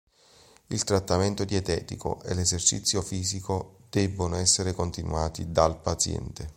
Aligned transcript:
Il 0.69 0.83
trattamento 0.83 1.45
dietetico 1.45 2.23
e 2.23 2.33
l'esercizio 2.33 3.03
fisico 3.03 3.81
debbono 3.91 4.35
essere 4.37 4.73
continuati 4.73 5.51
dal 5.51 5.79
paziente. 5.79 6.49